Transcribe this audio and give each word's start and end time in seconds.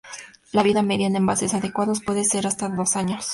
La 0.51 0.63
vida 0.63 0.81
media 0.81 1.05
en 1.05 1.15
envases 1.15 1.53
adecuados 1.53 2.01
puede 2.03 2.23
ser 2.25 2.41
de 2.41 2.47
hasta 2.47 2.67
dos 2.69 2.95
años. 2.95 3.27